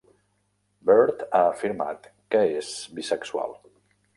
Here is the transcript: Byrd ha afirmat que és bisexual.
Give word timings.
Byrd 0.89 1.21
ha 1.27 1.41
afirmat 1.49 2.09
que 2.37 2.41
és 2.63 2.73
bisexual. 3.01 3.55